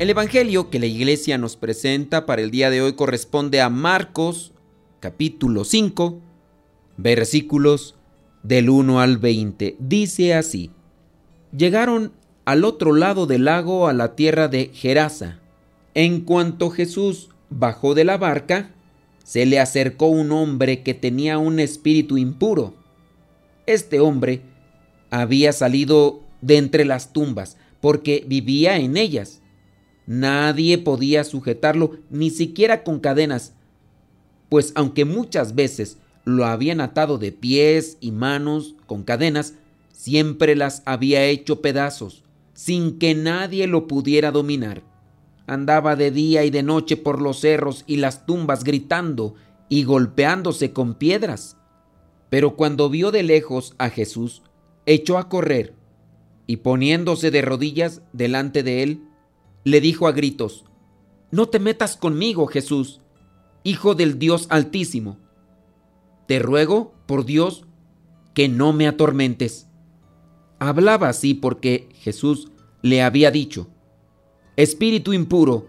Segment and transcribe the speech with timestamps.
[0.00, 4.54] El Evangelio que la iglesia nos presenta para el día de hoy corresponde a Marcos
[4.98, 6.18] capítulo 5
[6.96, 7.96] versículos
[8.42, 9.76] del 1 al 20.
[9.78, 10.70] Dice así,
[11.54, 12.14] llegaron
[12.46, 15.38] al otro lado del lago a la tierra de Gerasa.
[15.92, 18.70] En cuanto Jesús bajó de la barca,
[19.22, 22.72] se le acercó un hombre que tenía un espíritu impuro.
[23.66, 24.40] Este hombre
[25.10, 29.39] había salido de entre las tumbas porque vivía en ellas
[30.06, 33.54] Nadie podía sujetarlo, ni siquiera con cadenas,
[34.48, 39.54] pues aunque muchas veces lo habían atado de pies y manos con cadenas,
[39.92, 44.82] siempre las había hecho pedazos, sin que nadie lo pudiera dominar.
[45.46, 49.34] Andaba de día y de noche por los cerros y las tumbas gritando
[49.68, 51.56] y golpeándose con piedras.
[52.28, 54.42] Pero cuando vio de lejos a Jesús,
[54.86, 55.74] echó a correr
[56.46, 59.02] y poniéndose de rodillas delante de él,
[59.64, 60.64] le dijo a gritos,
[61.30, 63.00] No te metas conmigo, Jesús,
[63.62, 65.18] Hijo del Dios Altísimo.
[66.26, 67.66] Te ruego, por Dios,
[68.32, 69.68] que no me atormentes.
[70.58, 72.50] Hablaba así porque Jesús
[72.82, 73.68] le había dicho,
[74.56, 75.66] Espíritu impuro,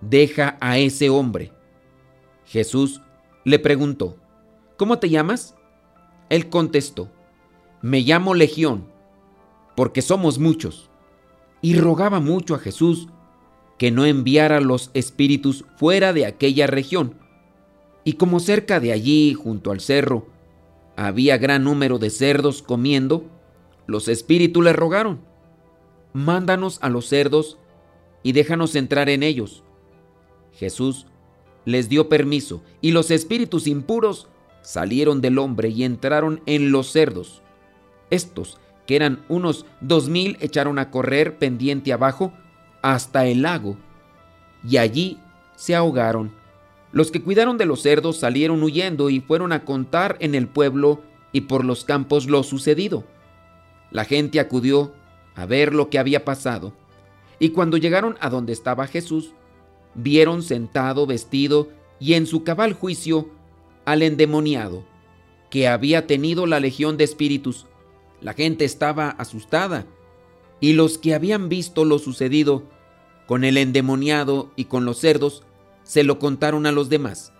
[0.00, 1.52] deja a ese hombre.
[2.44, 3.00] Jesús
[3.44, 4.16] le preguntó,
[4.76, 5.56] ¿Cómo te llamas?
[6.28, 7.10] Él contestó,
[7.82, 8.88] Me llamo Legión,
[9.74, 10.88] porque somos muchos
[11.60, 13.08] y rogaba mucho a Jesús
[13.78, 17.14] que no enviara los espíritus fuera de aquella región.
[18.04, 20.26] Y como cerca de allí, junto al cerro,
[20.96, 23.24] había gran número de cerdos comiendo,
[23.86, 25.20] los espíritus le rogaron,
[26.12, 27.58] mándanos a los cerdos
[28.22, 29.62] y déjanos entrar en ellos.
[30.52, 31.06] Jesús
[31.64, 34.28] les dio permiso y los espíritus impuros
[34.62, 37.42] salieron del hombre y entraron en los cerdos.
[38.10, 38.58] Estos
[38.88, 42.32] que eran unos dos mil, echaron a correr pendiente abajo
[42.80, 43.76] hasta el lago,
[44.66, 45.18] y allí
[45.56, 46.32] se ahogaron.
[46.90, 51.02] Los que cuidaron de los cerdos salieron huyendo y fueron a contar en el pueblo
[51.32, 53.04] y por los campos lo sucedido.
[53.90, 54.94] La gente acudió
[55.34, 56.72] a ver lo que había pasado,
[57.38, 59.34] y cuando llegaron a donde estaba Jesús,
[59.94, 61.68] vieron sentado, vestido
[62.00, 63.28] y en su cabal juicio
[63.84, 64.82] al endemoniado,
[65.50, 67.66] que había tenido la legión de espíritus,
[68.20, 69.86] la gente estaba asustada
[70.60, 72.64] y los que habían visto lo sucedido
[73.26, 75.42] con el endemoniado y con los cerdos
[75.84, 77.32] se lo contaron a los demás.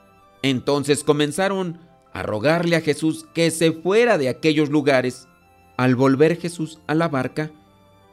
[0.42, 1.80] Entonces comenzaron
[2.12, 5.28] a rogarle a Jesús que se fuera de aquellos lugares.
[5.76, 7.50] Al volver Jesús a la barca,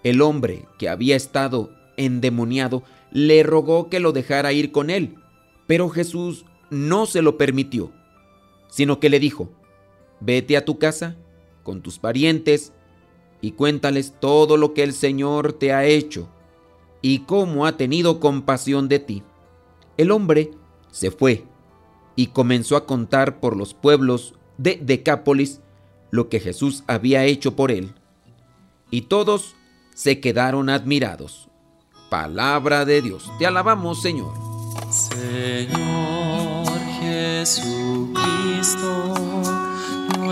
[0.03, 5.15] el hombre que había estado endemoniado le rogó que lo dejara ir con él,
[5.67, 7.91] pero Jesús no se lo permitió,
[8.67, 9.49] sino que le dijo,
[10.19, 11.15] vete a tu casa
[11.65, 12.71] con tus parientes
[13.41, 16.29] y cuéntales todo lo que el Señor te ha hecho
[17.01, 19.23] y cómo ha tenido compasión de ti.
[19.97, 20.51] El hombre
[20.91, 21.43] se fue
[22.15, 25.59] y comenzó a contar por los pueblos de Decápolis
[26.11, 27.93] lo que Jesús había hecho por él.
[28.89, 29.55] Y todos
[29.93, 31.49] se quedaron admirados.
[32.09, 33.29] Palabra de Dios.
[33.39, 34.33] Te alabamos, Señor.
[34.89, 37.75] Señor Jesucristo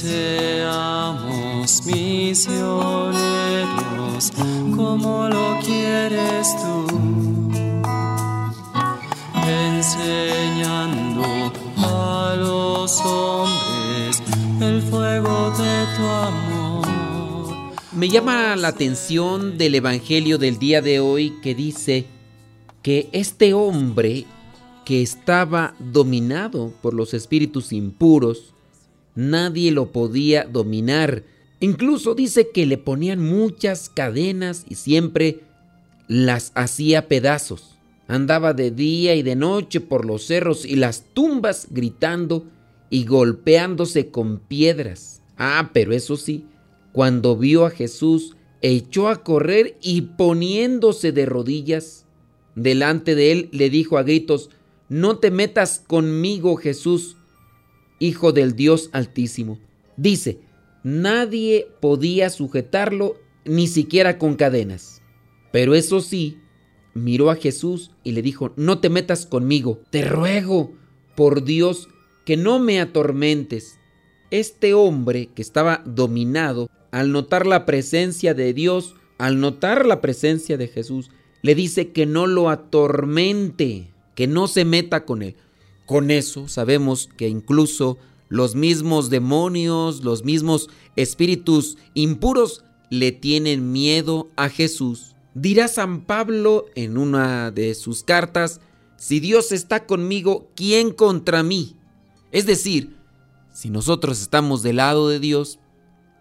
[0.00, 3.12] seamos misioneros
[4.74, 6.86] como lo quieres tú,
[9.46, 11.22] enseñando
[11.76, 14.22] a los hombres
[14.60, 16.86] el fuego de tu amor.
[17.92, 22.06] Me llama la atención del Evangelio del día de hoy que dice
[22.82, 24.24] que este hombre
[24.86, 28.54] que estaba dominado por los espíritus impuros,
[29.20, 31.24] nadie lo podía dominar.
[31.60, 35.40] Incluso dice que le ponían muchas cadenas y siempre
[36.08, 37.76] las hacía pedazos.
[38.08, 42.44] Andaba de día y de noche por los cerros y las tumbas gritando
[42.88, 45.22] y golpeándose con piedras.
[45.36, 46.46] Ah, pero eso sí,
[46.92, 52.04] cuando vio a Jesús, echó a correr y poniéndose de rodillas
[52.56, 54.50] delante de él, le dijo a gritos,
[54.88, 57.16] No te metas conmigo, Jesús,
[58.00, 59.60] Hijo del Dios Altísimo.
[59.96, 60.40] Dice,
[60.82, 65.02] nadie podía sujetarlo ni siquiera con cadenas.
[65.52, 66.38] Pero eso sí,
[66.94, 70.72] miró a Jesús y le dijo, No te metas conmigo, te ruego,
[71.14, 71.88] por Dios,
[72.24, 73.78] que no me atormentes.
[74.30, 80.56] Este hombre que estaba dominado, al notar la presencia de Dios, al notar la presencia
[80.56, 81.10] de Jesús,
[81.42, 85.36] le dice que no lo atormente, que no se meta con él.
[85.90, 87.98] Con eso sabemos que incluso
[88.28, 95.16] los mismos demonios, los mismos espíritus impuros le tienen miedo a Jesús.
[95.34, 98.60] Dirá San Pablo en una de sus cartas,
[98.98, 101.74] si Dios está conmigo, ¿quién contra mí?
[102.30, 102.96] Es decir,
[103.52, 105.58] si nosotros estamos del lado de Dios,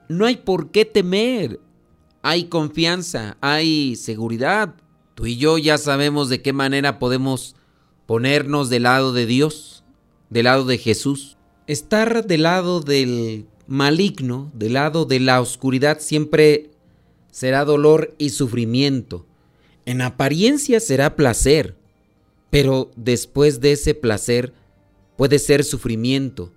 [0.08, 1.60] no hay por qué temer.
[2.24, 4.74] Hay confianza, hay seguridad.
[5.14, 7.56] Tú y yo ya sabemos de qué manera podemos
[8.10, 9.84] ponernos del lado de Dios,
[10.32, 11.38] del lado de Jesús.
[11.68, 16.72] Estar del lado del maligno, del lado de la oscuridad, siempre
[17.30, 19.28] será dolor y sufrimiento.
[19.86, 21.76] En apariencia será placer,
[22.50, 24.54] pero después de ese placer
[25.16, 26.52] puede ser sufrimiento.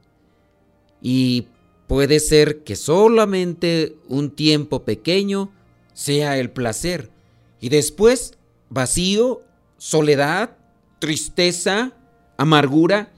[1.02, 1.48] Y
[1.86, 5.52] puede ser que solamente un tiempo pequeño
[5.92, 7.10] sea el placer.
[7.60, 8.38] Y después
[8.70, 9.42] vacío,
[9.76, 10.56] soledad,
[11.02, 11.90] tristeza,
[12.36, 13.10] amargura.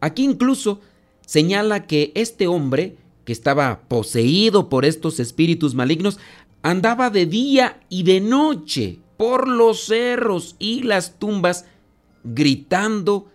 [0.00, 0.80] Aquí incluso
[1.20, 2.96] señala que este hombre,
[3.26, 6.18] que estaba poseído por estos espíritus malignos,
[6.62, 11.66] andaba de día y de noche por los cerros y las tumbas,
[12.24, 13.28] gritando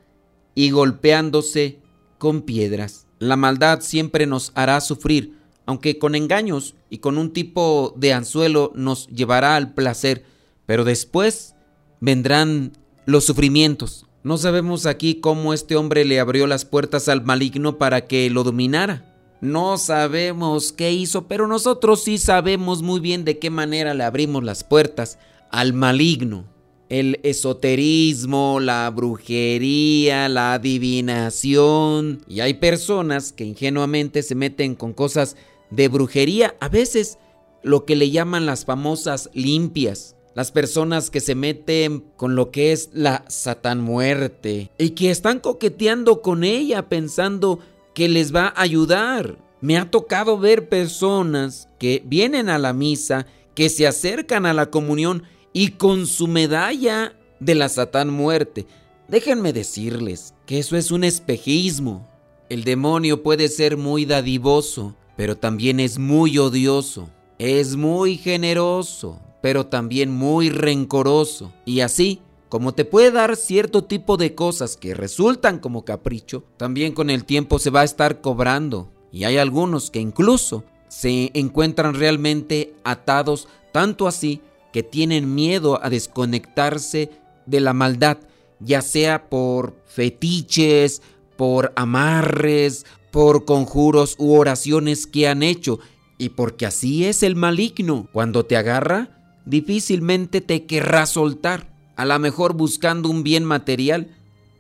[0.56, 1.78] y golpeándose
[2.18, 3.06] con piedras.
[3.20, 5.38] La maldad siempre nos hará sufrir,
[5.68, 10.26] aunque con engaños y con un tipo de anzuelo nos llevará al placer,
[10.66, 11.54] pero después
[12.02, 12.72] vendrán
[13.06, 14.06] los sufrimientos.
[14.24, 18.44] No sabemos aquí cómo este hombre le abrió las puertas al maligno para que lo
[18.44, 19.14] dominara.
[19.42, 24.44] No sabemos qué hizo, pero nosotros sí sabemos muy bien de qué manera le abrimos
[24.44, 25.20] las puertas
[25.52, 26.46] al maligno
[26.90, 32.22] el esoterismo, la brujería, la adivinación.
[32.28, 35.36] Y hay personas que ingenuamente se meten con cosas
[35.72, 37.18] de brujería, a veces
[37.64, 40.15] lo que le llaman las famosas limpias.
[40.36, 45.40] Las personas que se meten con lo que es la satán muerte y que están
[45.40, 47.60] coqueteando con ella pensando
[47.94, 49.38] que les va a ayudar.
[49.62, 54.70] Me ha tocado ver personas que vienen a la misa, que se acercan a la
[54.70, 55.24] comunión
[55.54, 58.68] y con su medalla de la Satán muerte.
[59.08, 62.10] Déjenme decirles que eso es un espejismo.
[62.50, 67.10] El demonio puede ser muy dadivoso, pero también es muy odioso.
[67.40, 71.54] Es muy generoso, pero también muy rencoroso.
[71.66, 76.94] Y así, como te puede dar cierto tipo de cosas que resultan como capricho, también
[76.94, 78.92] con el tiempo se va a estar cobrando.
[79.12, 84.42] Y hay algunos que incluso se encuentran realmente atados, tanto así
[84.72, 87.10] que tienen miedo a desconectarse
[87.46, 88.18] de la maldad,
[88.60, 91.02] ya sea por fetiches,
[91.38, 95.80] por amarres, por conjuros u oraciones que han hecho,
[96.18, 98.08] y porque así es el maligno.
[98.12, 99.15] Cuando te agarra,
[99.46, 104.10] difícilmente te querrá soltar, a lo mejor buscando un bien material,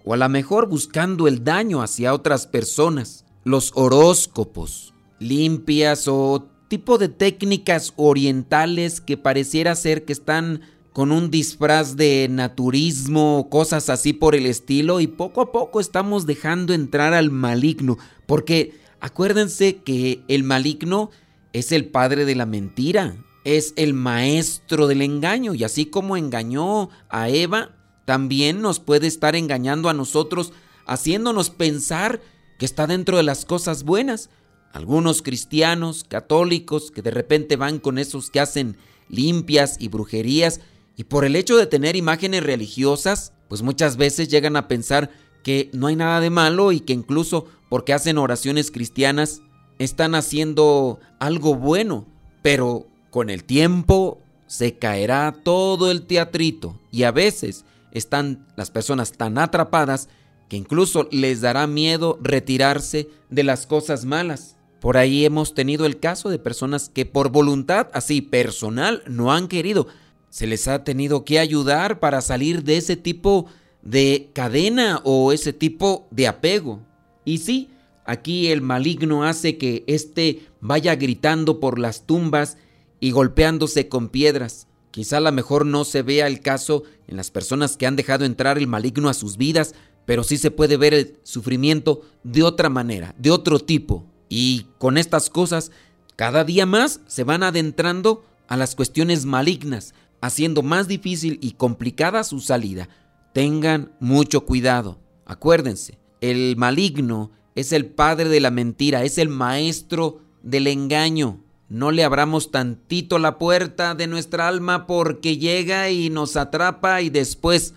[0.03, 3.25] o a lo mejor buscando el daño hacia otras personas.
[3.43, 10.61] Los horóscopos, limpias o tipo de técnicas orientales que pareciera ser que están
[10.93, 16.25] con un disfraz de naturismo, cosas así por el estilo, y poco a poco estamos
[16.25, 21.11] dejando entrar al maligno, porque acuérdense que el maligno
[21.51, 26.89] es el padre de la mentira, es el maestro del engaño, y así como engañó
[27.09, 27.69] a Eva,
[28.03, 30.51] también nos puede estar engañando a nosotros,
[30.85, 32.21] haciéndonos pensar
[32.59, 34.29] que está dentro de las cosas buenas,
[34.73, 38.77] algunos cristianos, católicos, que de repente van con esos que hacen
[39.09, 40.59] limpias y brujerías,
[40.97, 45.11] y por el hecho de tener imágenes religiosas, pues muchas veces llegan a pensar
[45.43, 49.41] que no hay nada de malo y que incluso porque hacen oraciones cristianas
[49.77, 52.07] están haciendo algo bueno,
[52.41, 59.13] pero con el tiempo se caerá todo el teatrito y a veces están las personas
[59.13, 60.09] tan atrapadas
[60.49, 64.57] que incluso les dará miedo retirarse de las cosas malas.
[64.81, 69.47] Por ahí hemos tenido el caso de personas que por voluntad así personal no han
[69.47, 69.87] querido.
[70.29, 73.45] se les ha tenido que ayudar para salir de ese tipo
[73.81, 76.81] de cadena o ese tipo de apego.
[77.23, 77.69] Y sí,
[78.03, 82.57] aquí el maligno hace que éste vaya gritando por las tumbas
[83.05, 84.65] y golpeándose con piedras.
[84.89, 88.25] Quizá a lo mejor no se vea el caso en las personas que han dejado
[88.25, 89.75] entrar el maligno a sus vidas,
[90.07, 94.07] pero sí se puede ver el sufrimiento de otra manera, de otro tipo.
[94.27, 95.69] Y con estas cosas,
[96.15, 102.23] cada día más se van adentrando a las cuestiones malignas, haciendo más difícil y complicada
[102.23, 102.89] su salida.
[103.35, 104.97] Tengan mucho cuidado.
[105.27, 111.44] Acuérdense, el maligno es el padre de la mentira, es el maestro del engaño.
[111.67, 117.09] No le abramos tantito la puerta de nuestra alma porque llega y nos atrapa y
[117.09, 117.73] después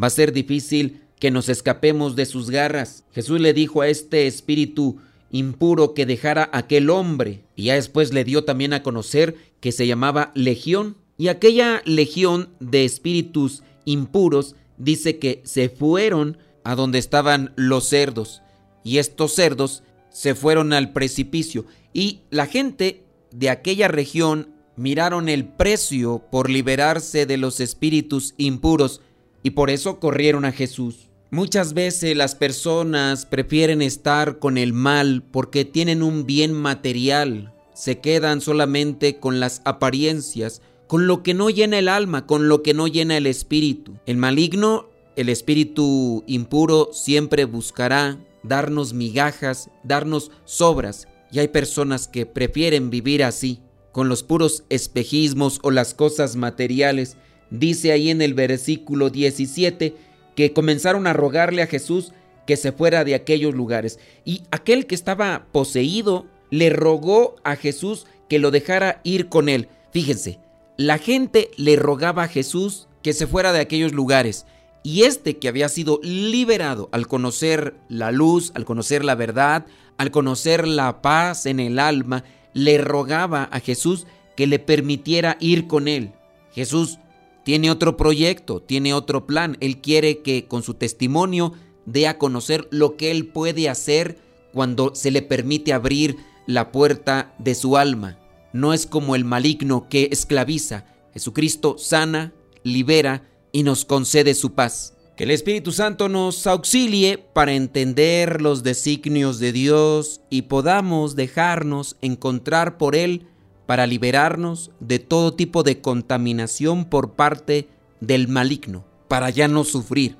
[0.00, 3.04] va a ser difícil que nos escapemos de sus garras.
[3.12, 4.98] Jesús le dijo a este espíritu
[5.30, 9.86] impuro que dejara aquel hombre y ya después le dio también a conocer que se
[9.86, 17.52] llamaba legión y aquella legión de espíritus impuros dice que se fueron a donde estaban
[17.56, 18.42] los cerdos
[18.84, 25.44] y estos cerdos se fueron al precipicio y la gente de aquella región miraron el
[25.44, 29.00] precio por liberarse de los espíritus impuros
[29.42, 31.08] y por eso corrieron a Jesús.
[31.30, 38.00] Muchas veces las personas prefieren estar con el mal porque tienen un bien material, se
[38.00, 42.72] quedan solamente con las apariencias, con lo que no llena el alma, con lo que
[42.72, 43.98] no llena el espíritu.
[44.06, 52.26] El maligno, el espíritu impuro, siempre buscará darnos migajas, darnos sobras, y hay personas que
[52.26, 53.60] prefieren vivir así,
[53.92, 57.16] con los puros espejismos o las cosas materiales.
[57.50, 59.94] Dice ahí en el versículo 17,
[60.34, 62.12] que comenzaron a rogarle a Jesús
[62.46, 63.98] que se fuera de aquellos lugares.
[64.24, 69.68] Y aquel que estaba poseído le rogó a Jesús que lo dejara ir con él.
[69.92, 70.38] Fíjense,
[70.76, 74.46] la gente le rogaba a Jesús que se fuera de aquellos lugares.
[74.82, 79.66] Y este que había sido liberado al conocer la luz, al conocer la verdad,
[79.98, 82.24] al conocer la paz en el alma,
[82.54, 86.12] le rogaba a Jesús que le permitiera ir con él.
[86.52, 86.98] Jesús
[87.44, 89.56] tiene otro proyecto, tiene otro plan.
[89.60, 91.52] Él quiere que con su testimonio
[91.86, 94.18] dé a conocer lo que él puede hacer
[94.52, 98.18] cuando se le permite abrir la puerta de su alma.
[98.52, 100.86] No es como el maligno que esclaviza.
[101.12, 104.97] Jesucristo sana, libera y nos concede su paz.
[105.18, 111.96] Que el Espíritu Santo nos auxilie para entender los designios de Dios y podamos dejarnos
[112.02, 113.26] encontrar por Él
[113.66, 120.16] para liberarnos de todo tipo de contaminación por parte del maligno, para ya no sufrir,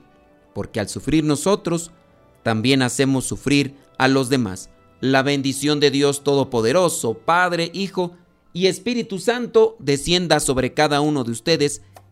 [0.52, 1.93] porque al sufrir nosotros,
[2.43, 4.69] también hacemos sufrir a los demás.
[5.00, 8.17] La bendición de Dios Todopoderoso, Padre, Hijo
[8.52, 11.83] y Espíritu Santo, descienda sobre cada uno de ustedes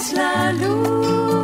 [0.00, 1.37] It's la lune.